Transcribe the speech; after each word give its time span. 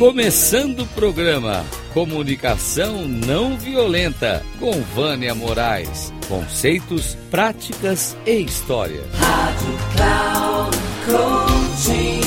Começando 0.00 0.80
o 0.80 0.86
programa 0.86 1.62
Comunicação 1.92 3.06
Não 3.06 3.58
Violenta 3.58 4.42
com 4.58 4.72
Vânia 4.80 5.34
Moraes. 5.34 6.10
Conceitos, 6.26 7.18
práticas 7.30 8.16
e 8.24 8.40
história. 8.40 9.02
Rádio 9.12 9.78
Cloud 9.94 10.76
Coaching. 11.04 12.20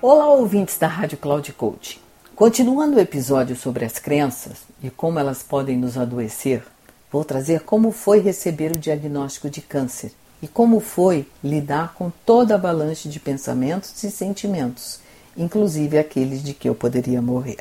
Olá, 0.00 0.28
ouvintes 0.34 0.78
da 0.78 0.86
Rádio 0.86 1.18
Cloud 1.18 1.52
Coaching. 1.54 1.98
Continuando 2.36 2.98
o 2.98 3.00
episódio 3.00 3.56
sobre 3.56 3.84
as 3.86 3.98
crenças 3.98 4.58
e 4.80 4.88
como 4.88 5.18
elas 5.18 5.42
podem 5.42 5.76
nos 5.76 5.98
adoecer, 5.98 6.62
vou 7.10 7.24
trazer 7.24 7.62
como 7.62 7.90
foi 7.90 8.20
receber 8.20 8.70
o 8.70 8.78
diagnóstico 8.78 9.50
de 9.50 9.62
câncer 9.62 10.12
e 10.42 10.46
como 10.48 10.80
foi 10.80 11.26
lidar 11.42 11.94
com 11.94 12.10
toda 12.24 12.54
a 12.54 12.56
avalanche 12.56 13.08
de 13.08 13.18
pensamentos 13.18 14.02
e 14.02 14.10
sentimentos, 14.10 15.00
inclusive 15.36 15.98
aqueles 15.98 16.42
de 16.42 16.54
que 16.54 16.68
eu 16.68 16.74
poderia 16.74 17.20
morrer. 17.20 17.58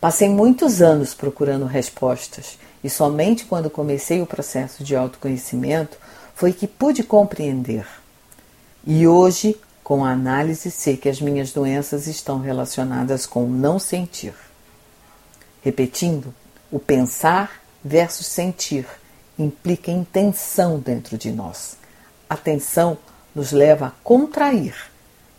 Passei 0.00 0.28
muitos 0.28 0.82
anos 0.82 1.14
procurando 1.14 1.64
respostas 1.64 2.58
e 2.84 2.90
somente 2.90 3.44
quando 3.44 3.70
comecei 3.70 4.20
o 4.20 4.26
processo 4.26 4.84
de 4.84 4.94
autoconhecimento 4.94 5.98
foi 6.34 6.52
que 6.52 6.66
pude 6.66 7.02
compreender. 7.02 7.86
E 8.86 9.06
hoje, 9.06 9.58
com 9.82 10.04
a 10.04 10.10
análise, 10.10 10.70
sei 10.70 10.96
que 10.96 11.08
as 11.08 11.20
minhas 11.20 11.52
doenças 11.52 12.06
estão 12.06 12.40
relacionadas 12.40 13.24
com 13.24 13.44
o 13.44 13.50
não 13.50 13.78
sentir. 13.78 14.34
Repetindo, 15.62 16.32
o 16.70 16.78
pensar 16.78 17.62
versus 17.82 18.26
sentir 18.26 18.86
implica 19.38 19.90
intenção 19.90 20.78
dentro 20.78 21.18
de 21.18 21.30
nós. 21.30 21.76
A 22.28 22.36
tensão 22.36 22.98
nos 23.34 23.52
leva 23.52 23.86
a 23.88 23.92
contrair 24.02 24.74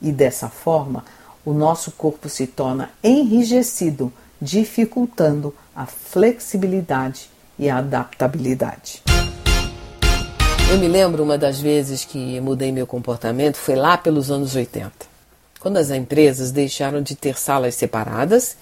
e 0.02 0.12
dessa 0.12 0.50
forma 0.50 1.04
o 1.44 1.54
nosso 1.54 1.92
corpo 1.92 2.30
se 2.30 2.46
torna 2.46 2.92
enrijecido, 3.04 4.12
dificultando 4.40 5.54
a 5.76 5.86
flexibilidade 5.86 7.30
e 7.58 7.70
a 7.70 7.78
adaptabilidade. 7.78 9.02
Eu 10.70 10.78
me 10.78 10.88
lembro 10.88 11.24
uma 11.24 11.38
das 11.38 11.60
vezes 11.60 12.04
que 12.04 12.40
mudei 12.42 12.72
meu 12.72 12.86
comportamento 12.86 13.56
foi 13.56 13.76
lá 13.76 13.98
pelos 13.98 14.30
anos 14.30 14.54
80, 14.54 14.92
quando 15.60 15.78
as 15.78 15.90
empresas 15.90 16.52
deixaram 16.52 17.02
de 17.02 17.16
ter 17.16 17.40
salas 17.40 17.76
separadas 17.76 18.58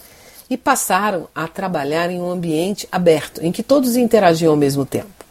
e 0.48 0.56
passaram 0.56 1.28
a 1.34 1.48
trabalhar 1.48 2.12
em 2.12 2.22
um 2.22 2.30
ambiente 2.30 2.88
aberto, 2.92 3.44
em 3.44 3.52
que 3.52 3.64
todos 3.64 3.96
interagiam 3.96 4.52
ao 4.52 4.58
mesmo 4.58 4.86
tempo 4.86 5.25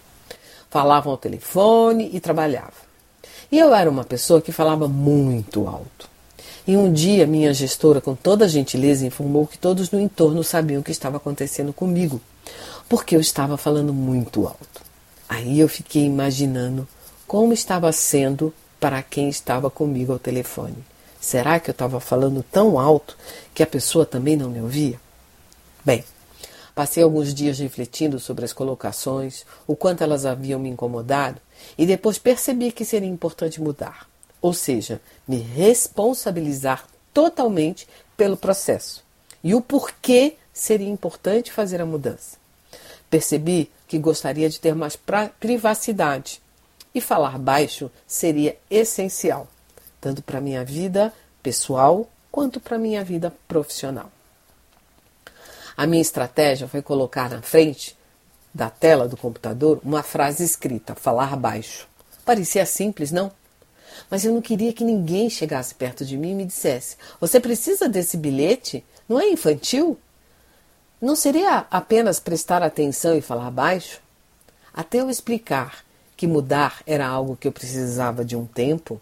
falavam 0.75 1.13
ao 1.13 1.17
telefone 1.17 2.11
e 2.13 2.19
trabalhavam. 2.19 2.83
E 3.53 3.61
eu 3.61 3.73
era 3.73 3.89
uma 3.89 4.03
pessoa 4.03 4.43
que 4.43 4.51
falava 4.51 4.89
muito 4.89 5.69
alto. 5.69 6.09
E 6.67 6.77
um 6.77 6.93
dia 6.93 7.29
minha 7.29 7.55
gestora, 7.55 8.01
com 8.01 8.17
toda 8.17 8.49
gentileza, 8.49 9.07
informou 9.07 9.47
que 9.47 9.57
todos 9.57 9.93
no 9.93 10.01
entorno 10.01 10.43
sabiam 10.43 10.81
o 10.81 10.83
que 10.83 10.91
estava 10.91 11.19
acontecendo 11.19 11.73
comigo, 11.73 12.21
porque 12.89 13.15
eu 13.15 13.21
estava 13.21 13.57
falando 13.57 13.95
muito 13.95 14.49
alto. 14.49 14.83
Aí 15.29 15.61
eu 15.61 15.69
fiquei 15.69 16.07
imaginando 16.07 16.89
como 17.25 17.53
estava 17.53 17.93
sendo 17.93 18.53
para 18.81 19.01
quem 19.01 19.29
estava 19.29 19.71
comigo 19.71 20.13
ao 20.13 20.19
telefone. 20.19 20.75
Será 21.21 21.61
que 21.61 21.71
eu 21.71 21.73
estava 21.73 22.01
falando 22.01 22.45
tão 22.51 22.81
alto 22.81 23.17
que 23.55 23.63
a 23.63 23.67
pessoa 23.67 24.05
também 24.05 24.37
não 24.37 24.51
me 24.51 24.61
ouvia? 24.61 24.99
Bem, 25.85 26.03
Passei 26.75 27.03
alguns 27.03 27.33
dias 27.33 27.59
refletindo 27.61 28.19
sobre 28.19 28.45
as 28.45 28.53
colocações, 28.53 29.47
o 29.67 29.77
quanto 29.77 30.03
elas 30.03 30.27
haviam 30.27 30.59
me 30.59 30.69
incomodado, 30.69 31.41
e 31.79 31.87
depois 31.87 32.19
percebi 32.19 32.73
que 32.73 32.85
seria 32.85 33.09
importante 33.09 33.61
mudar, 33.61 34.09
ou 34.43 34.53
seja, 34.53 35.01
me 35.27 35.37
responsabilizar 35.37 36.85
totalmente 37.13 37.87
pelo 38.17 38.37
processo 38.37 39.05
e 39.43 39.55
o 39.55 39.61
porquê 39.61 40.37
seria 40.53 40.89
importante 40.89 41.53
fazer 41.53 41.81
a 41.81 41.87
mudança. 41.87 42.39
Percebi 43.11 43.71
que 43.87 43.99
gostaria 43.99 44.49
de 44.49 44.59
ter 44.59 44.75
mais 44.75 44.99
privacidade 45.39 46.41
e 46.95 47.01
falar 47.01 47.39
baixo 47.39 47.91
seria 48.07 48.57
essencial, 48.71 49.47
tanto 50.01 50.23
para 50.23 50.41
minha 50.41 50.65
vida 50.65 51.13
pessoal 51.43 52.09
quanto 52.33 52.59
para 52.59 52.79
minha 52.79 53.05
vida 53.05 53.33
profissional. 53.47 54.11
A 55.77 55.87
minha 55.87 56.03
estratégia 56.03 56.69
foi 56.69 56.81
colocar 56.81 57.29
na 57.29 57.43
frente 57.43 57.97
da 58.55 58.71
tela 58.71 59.09
do 59.09 59.17
computador 59.17 59.81
uma 59.85 60.03
frase 60.03 60.45
escrita: 60.45 60.95
falar 60.95 61.37
baixo. 61.37 61.89
Parecia 62.25 62.65
simples, 62.65 63.11
não? 63.11 63.33
Mas 64.11 64.25
eu 64.25 64.33
não 64.33 64.41
queria 64.41 64.73
que 64.73 64.85
ninguém 64.85 65.29
chegasse 65.29 65.75
perto 65.75 66.05
de 66.05 66.17
mim 66.17 66.31
e 66.31 66.35
me 66.35 66.45
dissesse: 66.45 66.97
Você 67.21 67.41
precisa 67.41 67.89
desse 67.89 68.17
bilhete? 68.17 68.85
Não 69.09 69.21
é 69.21 69.29
infantil? 69.29 69.99
Não 71.01 71.17
seria 71.17 71.67
apenas 71.71 72.21
prestar 72.21 72.63
atenção 72.63 73.17
e 73.17 73.21
falar 73.21 73.51
baixo? 73.51 74.01
Até 74.73 75.01
eu 75.01 75.11
explicar 75.11 75.85
que 76.17 76.27
mudar 76.27 76.83
era 76.87 77.07
algo 77.07 77.37
que 77.37 77.47
eu 77.47 77.53
precisava 77.53 78.25
de 78.25 78.37
um 78.37 78.47
tempo, 78.47 79.01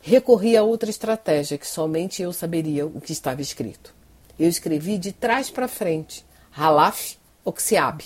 recorri 0.00 0.56
a 0.56 0.62
outra 0.62 0.88
estratégia 0.88 1.58
que 1.58 1.66
somente 1.66 2.22
eu 2.22 2.32
saberia 2.32 2.86
o 2.86 3.00
que 3.00 3.12
estava 3.12 3.42
escrito. 3.42 3.95
Eu 4.38 4.48
escrevi 4.48 4.98
de 4.98 5.12
trás 5.12 5.50
para 5.50 5.66
frente, 5.66 6.24
Halaf 6.54 7.16
Oxiab. 7.44 8.04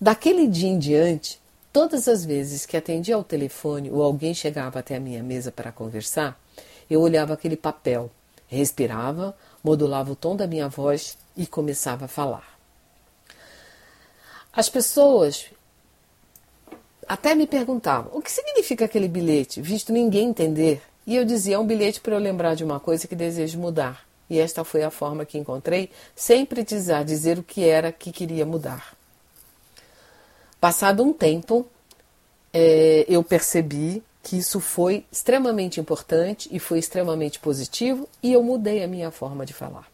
Daquele 0.00 0.48
dia 0.48 0.68
em 0.68 0.78
diante, 0.78 1.40
todas 1.72 2.08
as 2.08 2.24
vezes 2.24 2.66
que 2.66 2.76
atendia 2.76 3.14
ao 3.14 3.22
telefone 3.22 3.90
ou 3.90 4.02
alguém 4.02 4.34
chegava 4.34 4.80
até 4.80 4.96
a 4.96 5.00
minha 5.00 5.22
mesa 5.22 5.52
para 5.52 5.70
conversar, 5.70 6.38
eu 6.90 7.00
olhava 7.00 7.32
aquele 7.32 7.56
papel, 7.56 8.10
respirava, 8.48 9.36
modulava 9.62 10.10
o 10.10 10.16
tom 10.16 10.34
da 10.34 10.48
minha 10.48 10.68
voz 10.68 11.16
e 11.36 11.46
começava 11.46 12.06
a 12.06 12.08
falar. 12.08 12.58
As 14.52 14.68
pessoas 14.68 15.46
até 17.06 17.36
me 17.36 17.46
perguntavam 17.46 18.10
o 18.16 18.20
que 18.20 18.32
significa 18.32 18.84
aquele 18.84 19.08
bilhete, 19.08 19.62
visto 19.62 19.92
ninguém 19.92 20.30
entender. 20.30 20.82
E 21.06 21.14
eu 21.14 21.24
dizia: 21.24 21.56
é 21.56 21.58
um 21.58 21.66
bilhete 21.66 22.00
para 22.00 22.14
eu 22.14 22.20
lembrar 22.20 22.54
de 22.54 22.64
uma 22.64 22.80
coisa 22.80 23.06
que 23.06 23.14
desejo 23.14 23.58
mudar 23.58 24.03
e 24.28 24.38
esta 24.38 24.64
foi 24.64 24.82
a 24.82 24.90
forma 24.90 25.24
que 25.24 25.38
encontrei, 25.38 25.90
sem 26.14 26.44
precisar 26.46 27.04
dizer 27.04 27.38
o 27.38 27.42
que 27.42 27.64
era 27.64 27.92
que 27.92 28.12
queria 28.12 28.46
mudar. 28.46 28.96
Passado 30.60 31.02
um 31.02 31.12
tempo, 31.12 31.66
é, 32.52 33.04
eu 33.08 33.22
percebi 33.22 34.02
que 34.22 34.38
isso 34.38 34.58
foi 34.58 35.04
extremamente 35.12 35.78
importante 35.78 36.48
e 36.50 36.58
foi 36.58 36.78
extremamente 36.78 37.38
positivo 37.38 38.08
e 38.22 38.32
eu 38.32 38.42
mudei 38.42 38.82
a 38.82 38.88
minha 38.88 39.10
forma 39.10 39.44
de 39.44 39.52
falar. 39.52 39.86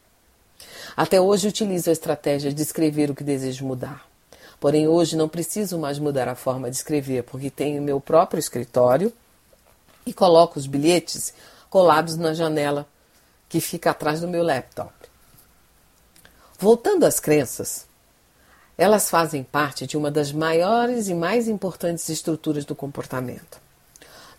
Até 0.97 1.21
hoje 1.21 1.49
utilizo 1.49 1.91
a 1.91 1.93
estratégia 1.93 2.53
de 2.53 2.63
escrever 2.63 3.11
o 3.11 3.15
que 3.15 3.25
desejo 3.25 3.65
mudar. 3.65 4.09
Porém, 4.61 4.87
hoje 4.87 5.17
não 5.17 5.29
preciso 5.29 5.79
mais 5.79 5.99
mudar 5.99 6.29
a 6.29 6.35
forma 6.35 6.71
de 6.71 6.77
escrever, 6.77 7.25
porque 7.25 7.51
tenho 7.51 7.83
meu 7.83 8.01
próprio 8.01 8.39
escritório 8.39 9.13
e 10.05 10.13
coloco 10.13 10.59
os 10.59 10.67
bilhetes 10.67 11.33
colados 11.71 12.17
na 12.17 12.35
janela 12.35 12.87
que 13.51 13.61
fica 13.61 13.91
atrás 13.91 14.21
do 14.21 14.29
meu 14.29 14.45
laptop. 14.45 14.93
Voltando 16.57 17.05
às 17.05 17.19
crenças, 17.19 17.85
elas 18.79 19.11
fazem 19.11 19.43
parte 19.43 19.89
de 19.89 19.97
uma 19.97 20.11
das 20.11 20.31
maiores 20.31 21.09
e 21.09 21.15
mais 21.15 21.49
importantes 21.49 22.09
estruturas 22.09 22.65
do 22.65 22.77
comportamento. 22.77 23.61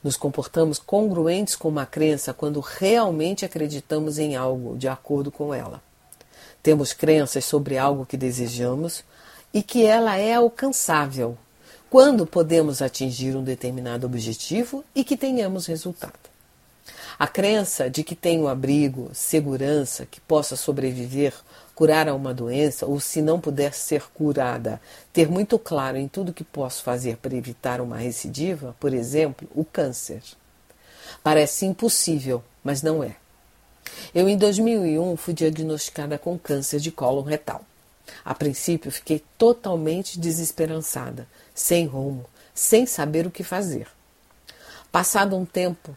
Nos 0.02 0.16
comportamos 0.16 0.80
congruentes 0.80 1.56
com 1.56 1.68
uma 1.68 1.86
crença 1.86 2.34
quando 2.34 2.60
realmente 2.62 3.44
acreditamos 3.44 4.18
em 4.18 4.36
algo 4.36 4.78
de 4.78 4.88
acordo 4.88 5.30
com 5.30 5.54
ela. 5.54 5.82
Temos 6.64 6.94
crenças 6.94 7.44
sobre 7.44 7.78
algo 7.78 8.06
que 8.06 8.16
desejamos 8.16 9.04
e 9.54 9.62
que 9.62 9.86
ela 9.86 10.16
é 10.16 10.36
alcançável, 10.36 11.38
quando 11.90 12.26
podemos 12.26 12.82
atingir 12.82 13.36
um 13.36 13.44
determinado 13.44 14.08
objetivo 14.08 14.86
e 14.96 15.04
que 15.04 15.18
tenhamos 15.18 15.66
resultado. 15.66 16.31
A 17.18 17.28
crença 17.28 17.90
de 17.90 18.04
que 18.04 18.16
tenho 18.16 18.48
abrigo, 18.48 19.12
segurança, 19.14 20.06
que 20.06 20.20
possa 20.20 20.56
sobreviver, 20.56 21.34
curar 21.76 22.08
a 22.08 22.16
uma 22.16 22.34
doença, 22.34 22.86
ou 22.86 23.00
se 23.00 23.22
não 23.22 23.40
puder 23.40 23.74
ser 23.74 24.04
curada, 24.14 24.82
ter 25.14 25.30
muito 25.30 25.60
claro 25.60 25.98
em 25.98 26.08
tudo 26.08 26.34
que 26.34 26.44
posso 26.44 26.84
fazer 26.84 27.18
para 27.18 27.36
evitar 27.36 27.82
uma 27.82 27.98
recidiva, 27.98 28.76
por 28.80 28.94
exemplo, 28.94 29.48
o 29.54 29.64
câncer. 29.64 30.22
Parece 31.24 31.66
impossível, 31.66 32.44
mas 32.64 32.82
não 32.82 33.04
é. 33.04 33.16
Eu, 34.14 34.28
em 34.28 34.38
2001, 34.38 35.16
fui 35.18 35.34
diagnosticada 35.34 36.18
com 36.18 36.38
câncer 36.38 36.80
de 36.80 36.92
colo 36.92 37.22
retal. 37.22 37.64
A 38.24 38.34
princípio, 38.34 38.92
fiquei 38.92 39.24
totalmente 39.38 40.20
desesperançada, 40.20 41.28
sem 41.54 41.86
rumo, 41.86 42.26
sem 42.54 42.86
saber 42.86 43.26
o 43.28 43.32
que 43.32 43.44
fazer. 43.44 43.88
Passado 44.92 45.36
um 45.36 45.46
tempo, 45.46 45.96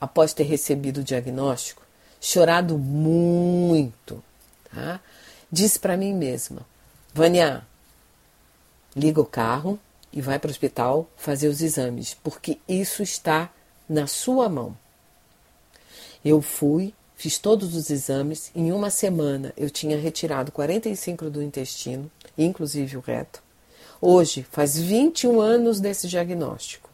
após 0.00 0.32
ter 0.32 0.44
recebido 0.44 0.98
o 0.98 1.04
diagnóstico, 1.04 1.82
chorado 2.20 2.78
muito, 2.78 4.22
tá? 4.72 5.00
disse 5.50 5.78
para 5.78 5.96
mim 5.96 6.14
mesma: 6.14 6.66
Vânia, 7.12 7.66
liga 8.94 9.20
o 9.20 9.26
carro 9.26 9.78
e 10.12 10.20
vai 10.20 10.38
para 10.38 10.48
o 10.48 10.50
hospital 10.50 11.08
fazer 11.16 11.48
os 11.48 11.60
exames, 11.60 12.14
porque 12.22 12.58
isso 12.68 13.02
está 13.02 13.50
na 13.88 14.06
sua 14.06 14.48
mão. 14.48 14.76
Eu 16.24 16.42
fui, 16.42 16.92
fiz 17.14 17.38
todos 17.38 17.74
os 17.74 17.90
exames, 17.90 18.50
em 18.54 18.72
uma 18.72 18.90
semana 18.90 19.52
eu 19.56 19.70
tinha 19.70 19.98
retirado 19.98 20.50
45 20.50 21.30
do 21.30 21.42
intestino, 21.42 22.10
inclusive 22.36 22.96
o 22.96 23.00
reto. 23.00 23.42
Hoje 24.00 24.46
faz 24.50 24.76
21 24.76 25.40
anos 25.40 25.80
desse 25.80 26.08
diagnóstico. 26.08 26.85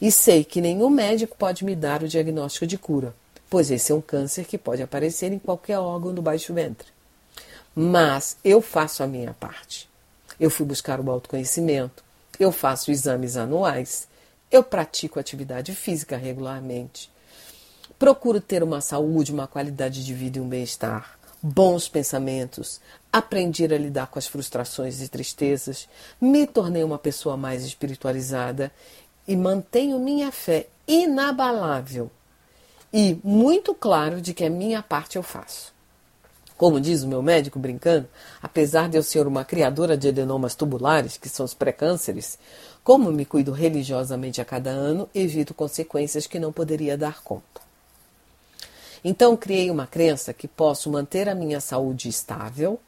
E 0.00 0.10
sei 0.10 0.44
que 0.44 0.60
nenhum 0.60 0.90
médico 0.90 1.36
pode 1.36 1.64
me 1.64 1.74
dar 1.74 2.02
o 2.02 2.08
diagnóstico 2.08 2.66
de 2.66 2.78
cura, 2.78 3.14
pois 3.48 3.70
esse 3.70 3.92
é 3.92 3.94
um 3.94 4.00
câncer 4.00 4.44
que 4.44 4.58
pode 4.58 4.82
aparecer 4.82 5.32
em 5.32 5.38
qualquer 5.38 5.78
órgão 5.78 6.12
do 6.12 6.22
baixo 6.22 6.52
ventre. 6.52 6.88
Mas 7.74 8.36
eu 8.44 8.60
faço 8.60 9.02
a 9.02 9.06
minha 9.06 9.34
parte. 9.34 9.88
Eu 10.38 10.50
fui 10.50 10.66
buscar 10.66 11.00
o 11.00 11.10
autoconhecimento, 11.10 12.02
eu 12.38 12.50
faço 12.50 12.90
exames 12.90 13.36
anuais, 13.36 14.08
eu 14.50 14.62
pratico 14.62 15.20
atividade 15.20 15.74
física 15.74 16.16
regularmente, 16.16 17.10
procuro 17.98 18.40
ter 18.40 18.62
uma 18.62 18.80
saúde, 18.80 19.32
uma 19.32 19.46
qualidade 19.46 20.04
de 20.04 20.14
vida 20.14 20.38
e 20.38 20.40
um 20.40 20.48
bem-estar, 20.48 21.18
bons 21.40 21.88
pensamentos, 21.88 22.80
aprendi 23.12 23.64
a 23.64 23.78
lidar 23.78 24.06
com 24.08 24.18
as 24.18 24.26
frustrações 24.26 25.00
e 25.00 25.08
tristezas, 25.08 25.88
me 26.20 26.46
tornei 26.46 26.82
uma 26.82 26.98
pessoa 26.98 27.36
mais 27.36 27.64
espiritualizada 27.64 28.72
e 29.26 29.36
mantenho 29.36 29.98
minha 29.98 30.30
fé 30.30 30.66
inabalável 30.86 32.10
e 32.92 33.18
muito 33.24 33.74
claro 33.74 34.20
de 34.20 34.32
que 34.32 34.44
a 34.44 34.50
minha 34.50 34.80
parte 34.80 35.16
eu 35.16 35.22
faço. 35.22 35.72
Como 36.56 36.80
diz 36.80 37.02
o 37.02 37.08
meu 37.08 37.20
médico 37.20 37.58
brincando, 37.58 38.08
apesar 38.40 38.88
de 38.88 38.96
eu 38.96 39.02
ser 39.02 39.26
uma 39.26 39.44
criadora 39.44 39.96
de 39.96 40.08
adenomas 40.08 40.54
tubulares, 40.54 41.16
que 41.16 41.28
são 41.28 41.44
os 41.44 41.52
pré-cânceres, 41.52 42.38
como 42.84 43.10
me 43.10 43.24
cuido 43.24 43.50
religiosamente 43.50 44.40
a 44.40 44.44
cada 44.44 44.70
ano, 44.70 45.08
evito 45.12 45.52
consequências 45.52 46.28
que 46.28 46.38
não 46.38 46.52
poderia 46.52 46.96
dar 46.96 47.20
conta. 47.24 47.60
Então 49.02 49.36
criei 49.36 49.70
uma 49.70 49.88
crença 49.88 50.32
que 50.32 50.46
posso 50.46 50.88
manter 50.88 51.28
a 51.28 51.34
minha 51.34 51.60
saúde 51.60 52.08
estável, 52.08 52.78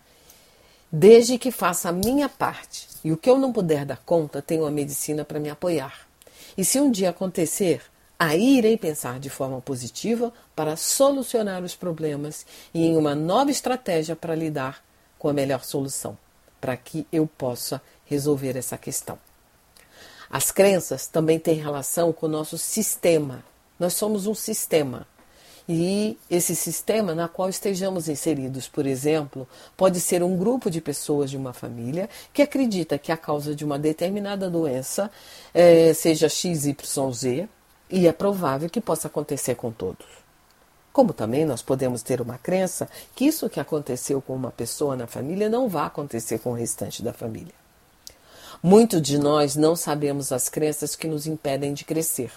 desde 0.91 1.37
que 1.37 1.51
faça 1.51 1.89
a 1.89 1.93
minha 1.93 2.29
parte. 2.29 2.87
E 3.03 3.11
o 3.11 3.17
que 3.17 3.29
eu 3.29 3.37
não 3.37 3.53
puder 3.53 3.85
dar 3.85 4.01
conta, 4.07 4.41
tenho 4.41 4.65
a 4.65 4.71
medicina 4.71 5.25
para 5.25 5.41
me 5.41 5.51
apoiar. 5.51 6.06
E 6.57 6.65
se 6.65 6.81
um 6.81 6.91
dia 6.91 7.11
acontecer, 7.11 7.83
Aí 8.19 8.57
irei 8.57 8.79
pensar 8.79 9.21
de 9.21 9.29
forma 9.29 9.61
positiva 9.61 10.33
para 10.55 10.75
solucionar 10.75 11.63
os 11.63 11.77
problemas 11.77 12.47
e 12.73 12.83
em 12.83 12.97
uma 12.97 13.15
nova 13.15 13.51
estratégia 13.51 14.17
para 14.17 14.35
lidar 14.35 14.83
com 15.19 15.29
a 15.29 15.35
melhor 15.35 15.63
solução, 15.65 16.17
para 16.59 16.77
que 16.79 17.07
eu 17.13 17.27
possa 17.27 17.81
resolver 18.07 18.57
essa 18.57 18.79
questão. 18.79 19.19
As 20.31 20.51
crenças 20.51 21.07
também 21.07 21.39
têm 21.39 21.57
relação 21.57 22.11
com 22.11 22.25
o 22.25 22.29
nosso 22.29 22.57
sistema. 22.57 23.45
Nós 23.79 23.93
somos 23.93 24.27
um 24.27 24.35
sistema. 24.35 25.07
E 25.69 26.17
esse 26.31 26.55
sistema 26.55 27.15
na 27.15 27.27
qual 27.27 27.49
estejamos 27.49 28.09
inseridos, 28.09 28.69
por 28.69 28.87
exemplo, 28.87 29.49
pode 29.77 30.01
ser 30.01 30.23
um 30.23 30.37
grupo 30.37 30.71
de 30.71 30.81
pessoas 30.81 31.29
de 31.29 31.37
uma 31.37 31.53
família 31.53 32.09
que 32.33 32.41
acredita 32.41 32.99
que 32.99 33.11
a 33.11 33.17
causa 33.17 33.55
de 33.55 33.65
uma 33.65 33.79
determinada 33.79 34.49
doença 34.49 35.11
é, 35.53 35.93
seja 35.93 36.29
XYZ, 36.29 37.49
e 37.91 38.07
é 38.07 38.13
provável 38.13 38.69
que 38.69 38.81
possa 38.81 39.09
acontecer 39.09 39.55
com 39.55 39.71
todos. 39.73 40.07
Como 40.93 41.13
também 41.13 41.45
nós 41.45 41.63
podemos 41.63 42.03
ter 42.03 42.21
uma 42.21 42.39
crença 42.39 42.89
que 43.15 43.27
isso 43.27 43.51
que 43.51 43.61
aconteceu 43.61 44.21
com 44.23 44.35
uma 44.35 44.51
pessoa 44.51 44.97
na 44.97 45.07
família 45.07 45.49
não 45.49 45.69
vai 45.69 45.87
acontecer 45.87 46.39
com 46.39 46.51
o 46.51 46.55
restante 46.55 47.03
da 47.03 47.13
família. 47.13 47.55
Muitos 48.63 49.03
de 49.03 49.19
nós 49.19 49.55
não 49.57 49.77
sabemos 49.77 50.33
as 50.33 50.49
crenças 50.49 50.97
que 50.97 51.07
nos 51.07 51.27
impedem 51.27 51.75
de 51.75 51.85
crescer. 51.85 52.33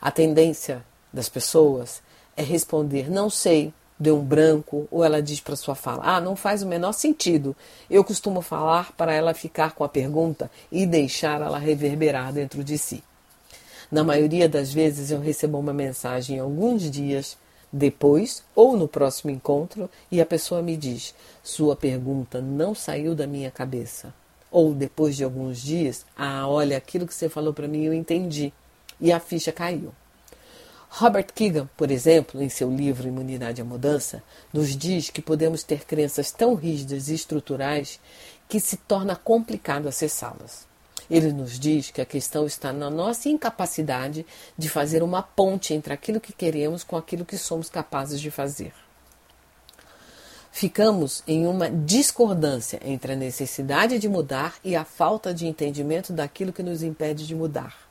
A 0.00 0.10
tendência 0.10 0.84
das 1.12 1.28
pessoas 1.28 2.00
é 2.36 2.42
responder 2.42 3.10
não 3.10 3.30
sei, 3.30 3.72
deu 3.98 4.18
um 4.18 4.24
branco, 4.24 4.86
ou 4.90 5.02
ela 5.02 5.22
diz 5.22 5.40
para 5.40 5.56
sua 5.56 5.74
fala: 5.74 6.02
Ah, 6.04 6.20
não 6.20 6.36
faz 6.36 6.62
o 6.62 6.66
menor 6.66 6.92
sentido. 6.92 7.56
Eu 7.90 8.04
costumo 8.04 8.42
falar 8.42 8.92
para 8.92 9.12
ela 9.12 9.34
ficar 9.34 9.72
com 9.72 9.84
a 9.84 9.88
pergunta 9.88 10.50
e 10.70 10.86
deixar 10.86 11.40
ela 11.40 11.58
reverberar 11.58 12.32
dentro 12.32 12.62
de 12.62 12.76
si. 12.76 13.02
Na 13.90 14.02
maioria 14.02 14.48
das 14.48 14.72
vezes 14.72 15.10
eu 15.10 15.20
recebo 15.20 15.58
uma 15.58 15.72
mensagem 15.72 16.38
alguns 16.38 16.90
dias 16.90 17.38
depois 17.72 18.42
ou 18.54 18.76
no 18.76 18.88
próximo 18.88 19.30
encontro 19.30 19.88
e 20.10 20.20
a 20.20 20.26
pessoa 20.26 20.62
me 20.62 20.76
diz: 20.76 21.14
Sua 21.42 21.76
pergunta 21.76 22.40
não 22.40 22.74
saiu 22.74 23.14
da 23.14 23.26
minha 23.26 23.50
cabeça. 23.50 24.12
Ou 24.50 24.74
depois 24.74 25.16
de 25.16 25.24
alguns 25.24 25.58
dias: 25.58 26.04
Ah, 26.16 26.46
olha, 26.48 26.76
aquilo 26.76 27.06
que 27.06 27.14
você 27.14 27.28
falou 27.28 27.52
para 27.52 27.68
mim 27.68 27.84
eu 27.84 27.94
entendi. 27.94 28.52
E 29.00 29.12
a 29.12 29.20
ficha 29.20 29.52
caiu. 29.52 29.92
Robert 30.88 31.32
Keegan, 31.34 31.68
por 31.76 31.90
exemplo, 31.90 32.42
em 32.42 32.48
seu 32.48 32.70
livro 32.70 33.06
Imunidade 33.06 33.60
à 33.60 33.64
Mudança, 33.64 34.22
nos 34.52 34.74
diz 34.76 35.10
que 35.10 35.20
podemos 35.20 35.62
ter 35.62 35.84
crenças 35.84 36.30
tão 36.30 36.54
rígidas 36.54 37.08
e 37.08 37.14
estruturais 37.14 38.00
que 38.48 38.58
se 38.60 38.76
torna 38.76 39.14
complicado 39.14 39.88
acessá-las. 39.88 40.66
Ele 41.10 41.32
nos 41.32 41.58
diz 41.58 41.90
que 41.90 42.00
a 42.00 42.06
questão 42.06 42.46
está 42.46 42.72
na 42.72 42.90
nossa 42.90 43.28
incapacidade 43.28 44.26
de 44.56 44.68
fazer 44.68 45.02
uma 45.02 45.22
ponte 45.22 45.74
entre 45.74 45.92
aquilo 45.92 46.20
que 46.20 46.32
queremos 46.32 46.82
com 46.82 46.96
aquilo 46.96 47.24
que 47.24 47.38
somos 47.38 47.68
capazes 47.68 48.20
de 48.20 48.30
fazer. 48.30 48.72
Ficamos 50.50 51.22
em 51.26 51.46
uma 51.46 51.68
discordância 51.68 52.80
entre 52.82 53.12
a 53.12 53.16
necessidade 53.16 53.98
de 53.98 54.08
mudar 54.08 54.54
e 54.64 54.74
a 54.74 54.84
falta 54.84 55.34
de 55.34 55.46
entendimento 55.46 56.12
daquilo 56.12 56.52
que 56.52 56.62
nos 56.62 56.82
impede 56.82 57.26
de 57.26 57.34
mudar. 57.34 57.85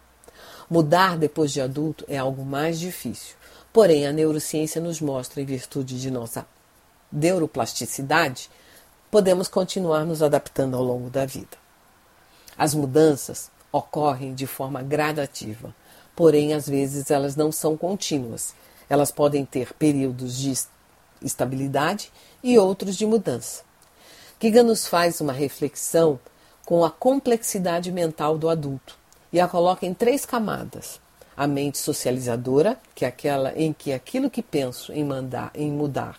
Mudar 0.67 1.15
depois 1.15 1.53
de 1.53 1.61
adulto 1.61 2.03
é 2.07 2.17
algo 2.17 2.43
mais 2.43 2.79
difícil, 2.79 3.35
porém 3.71 4.07
a 4.07 4.11
neurociência 4.11 4.81
nos 4.81 4.99
mostra, 4.99 5.39
em 5.39 5.45
virtude 5.45 6.01
de 6.01 6.09
nossa 6.09 6.47
neuroplasticidade, 7.11 8.49
podemos 9.11 9.47
continuar 9.47 10.05
nos 10.05 10.23
adaptando 10.23 10.75
ao 10.75 10.83
longo 10.83 11.07
da 11.07 11.23
vida. 11.23 11.55
As 12.57 12.73
mudanças 12.73 13.51
ocorrem 13.71 14.33
de 14.33 14.47
forma 14.47 14.81
gradativa, 14.81 15.73
porém 16.15 16.51
às 16.53 16.67
vezes 16.67 17.11
elas 17.11 17.35
não 17.35 17.51
são 17.51 17.77
contínuas. 17.77 18.55
Elas 18.89 19.11
podem 19.11 19.45
ter 19.45 19.71
períodos 19.73 20.35
de 20.35 20.51
estabilidade 21.21 22.11
e 22.43 22.57
outros 22.57 22.95
de 22.95 23.05
mudança. 23.05 23.63
Giga 24.41 24.63
nos 24.63 24.87
faz 24.87 25.21
uma 25.21 25.33
reflexão 25.33 26.19
com 26.65 26.83
a 26.83 26.89
complexidade 26.89 27.91
mental 27.91 28.37
do 28.37 28.49
adulto 28.49 29.04
e 29.35 29.39
a 29.41 29.49
coloca 29.49 29.85
em 29.85 29.93
três 29.93 30.25
camadas: 30.25 31.01
a 31.35 31.45
mente 31.45 31.77
socializadora, 31.77 32.79
que 32.95 33.03
é 33.03 33.09
aquela 33.09 33.51
em 33.51 33.73
que 33.73 33.91
aquilo 33.91 34.29
que 34.29 34.41
penso 34.41 34.93
em 34.93 35.03
mandar, 35.03 35.51
em 35.53 35.69
mudar, 35.69 36.17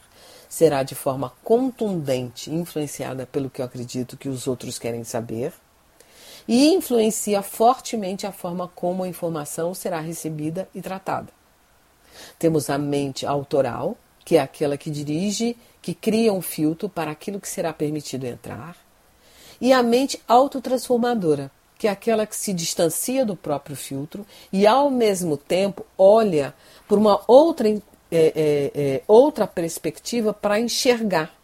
será 0.51 0.83
de 0.83 0.95
forma 0.95 1.33
contundente 1.43 2.53
influenciada 2.53 3.25
pelo 3.25 3.49
que 3.49 3.63
eu 3.63 3.65
acredito 3.65 4.19
que 4.19 4.29
os 4.29 4.47
outros 4.47 4.79
querem 4.79 5.03
saber 5.03 5.55
e 6.47 6.69
influencia 6.75 7.41
fortemente 7.41 8.27
a 8.27 8.33
forma 8.33 8.69
como 8.69 9.03
a 9.03 9.09
informação 9.09 9.73
será 9.73 9.99
recebida 9.99 10.69
e 10.75 10.83
tratada. 10.83 11.33
Temos 12.39 12.69
a 12.69 12.77
mente 12.77 13.25
autoral, 13.25 13.97
que 14.27 14.37
é 14.37 14.41
aquela 14.41 14.77
que 14.77 14.91
dirige, 14.91 15.57
que 15.81 15.95
cria 15.95 16.35
um 16.35 16.43
filtro 16.43 16.87
para 16.87 17.13
aquilo 17.13 17.41
que 17.41 17.49
será 17.49 17.73
permitido 17.73 18.25
entrar, 18.25 18.77
e 19.59 19.73
a 19.73 19.83
mente 19.83 20.21
autotransformadora, 20.29 21.51
que 21.79 21.87
é 21.87 21.91
aquela 21.91 22.27
que 22.27 22.37
se 22.37 22.53
distancia 22.53 23.25
do 23.25 23.37
próprio 23.37 23.77
filtro 23.77 24.27
e, 24.53 24.67
ao 24.67 24.91
mesmo 24.91 25.37
tempo, 25.37 25.85
olha 25.97 26.55
por 26.89 26.99
uma 26.99 27.21
outra, 27.27 27.69
é, 27.69 27.81
é, 28.11 28.71
é, 28.75 29.03
outra 29.07 29.47
perspectiva 29.47 30.33
para 30.33 30.59
enxergar. 30.59 31.35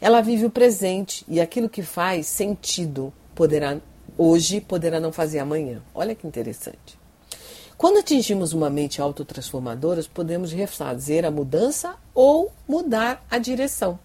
Ela 0.00 0.20
vive 0.20 0.46
o 0.46 0.50
presente 0.50 1.24
e 1.28 1.40
aquilo 1.40 1.68
que 1.68 1.82
faz 1.82 2.26
sentido 2.26 3.12
poderá 3.34 3.78
hoje 4.16 4.60
poderá 4.60 5.00
não 5.00 5.12
fazer 5.12 5.38
amanhã. 5.38 5.80
Olha 5.94 6.14
que 6.14 6.26
interessante. 6.26 6.98
Quando 7.76 7.98
atingimos 7.98 8.52
uma 8.52 8.68
mente 8.68 9.00
autotransformadora, 9.00 10.02
podemos 10.12 10.52
refazer 10.52 11.24
a 11.24 11.30
mudança 11.30 11.96
ou 12.14 12.52
mudar 12.68 13.24
a 13.30 13.38
direção. 13.38 13.98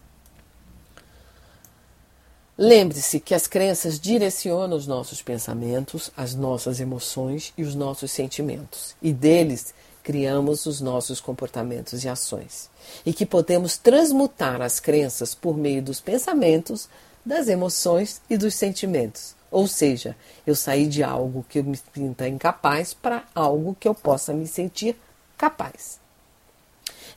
Lembre-se 2.57 3.19
que 3.19 3.35
as 3.35 3.47
crenças 3.47 3.99
direcionam 3.99 4.77
os 4.77 4.87
nossos 4.87 5.21
pensamentos, 5.21 6.09
as 6.15 6.33
nossas 6.33 6.79
emoções 6.79 7.53
e 7.57 7.63
os 7.63 7.75
nossos 7.75 8.11
sentimentos, 8.11 8.95
e 9.01 9.11
deles 9.11 9.73
criamos 10.01 10.65
os 10.65 10.79
nossos 10.79 11.19
comportamentos 11.19 12.05
e 12.05 12.07
ações, 12.07 12.69
e 13.05 13.11
que 13.11 13.25
podemos 13.25 13.77
transmutar 13.77 14.61
as 14.61 14.79
crenças 14.79 15.35
por 15.35 15.57
meio 15.57 15.81
dos 15.81 15.99
pensamentos, 15.99 16.87
das 17.25 17.49
emoções 17.49 18.21
e 18.29 18.37
dos 18.37 18.53
sentimentos, 18.53 19.35
ou 19.51 19.67
seja, 19.67 20.15
eu 20.47 20.55
saí 20.55 20.87
de 20.87 21.03
algo 21.03 21.45
que 21.49 21.59
eu 21.59 21.63
me 21.63 21.77
sinta 21.93 22.25
incapaz 22.25 22.93
para 22.93 23.25
algo 23.35 23.75
que 23.77 23.87
eu 23.87 23.93
possa 23.93 24.33
me 24.33 24.47
sentir 24.47 24.95
capaz. 25.37 25.99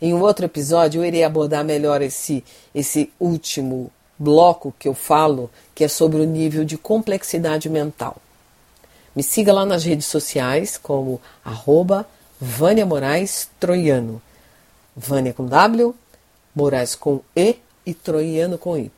Em 0.00 0.14
um 0.14 0.20
outro 0.20 0.44
episódio, 0.44 1.00
eu 1.00 1.04
irei 1.04 1.24
abordar 1.24 1.64
melhor 1.64 2.00
esse, 2.02 2.44
esse 2.74 3.12
último 3.18 3.90
bloco 4.18 4.74
que 4.78 4.88
eu 4.88 4.94
falo, 4.94 5.50
que 5.74 5.84
é 5.84 5.88
sobre 5.88 6.20
o 6.20 6.24
nível 6.24 6.64
de 6.64 6.76
complexidade 6.76 7.68
mental. 7.68 8.16
Me 9.14 9.22
siga 9.22 9.52
lá 9.52 9.64
nas 9.64 9.84
redes 9.84 10.06
sociais 10.06 10.76
como 10.76 11.20
arroba 11.44 12.06
Vânia 12.40 12.86
Moraes 12.86 13.48
Troiano. 13.58 14.20
Vânia 14.96 15.32
com 15.32 15.46
W, 15.46 15.94
Moraes 16.54 16.94
com 16.94 17.20
E 17.34 17.56
e 17.86 17.94
Troiano 17.94 18.58
com 18.58 18.76
Y. 18.76 18.90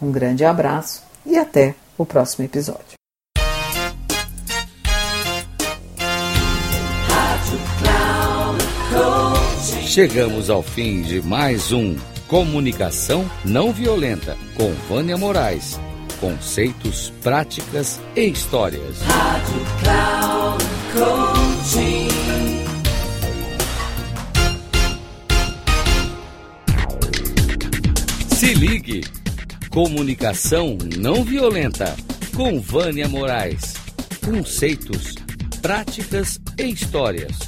Um 0.00 0.10
grande 0.10 0.44
abraço 0.44 1.02
e 1.24 1.36
até 1.36 1.74
o 1.96 2.06
próximo 2.06 2.44
episódio. 2.44 2.98
Chegamos 9.86 10.50
ao 10.50 10.62
fim 10.62 11.02
de 11.02 11.20
mais 11.22 11.72
um 11.72 11.96
Comunicação 12.28 13.24
Não 13.42 13.72
Violenta 13.72 14.36
com 14.54 14.70
Vânia 14.86 15.16
Moraes. 15.16 15.80
Conceitos, 16.20 17.10
práticas 17.22 17.98
e 18.14 18.28
histórias. 18.28 19.00
Rádio 19.00 19.66
Cloud 19.82 20.64
Coaching. 20.92 22.08
Se 28.36 28.52
ligue. 28.52 29.04
Comunicação 29.70 30.76
não 30.98 31.24
violenta 31.24 31.96
com 32.36 32.60
Vânia 32.60 33.08
Moraes. 33.08 33.72
Conceitos, 34.22 35.14
práticas 35.62 36.38
e 36.58 36.64
histórias. 36.64 37.47